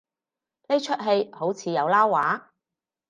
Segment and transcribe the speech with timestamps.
[0.67, 2.51] 呢齣戲好似有撈話